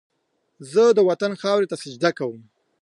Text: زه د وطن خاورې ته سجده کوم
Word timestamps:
زه 0.71 0.83
د 0.97 0.99
وطن 1.09 1.31
خاورې 1.41 1.67
ته 1.71 1.75
سجده 1.83 2.11
کوم 2.17 2.41